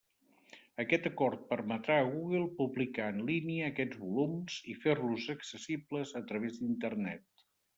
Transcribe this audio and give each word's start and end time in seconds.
Aquest 0.83 1.03
acord 1.09 1.43
permetrà 1.51 1.97
a 2.03 2.07
Google 2.13 2.47
publicar 2.63 3.11
en 3.15 3.21
línia 3.29 3.69
aquests 3.75 4.01
volums 4.07 4.57
i 4.75 4.77
fer-los 4.87 5.29
accessibles 5.37 6.19
a 6.23 6.27
través 6.33 6.59
d'Internet. 6.65 7.49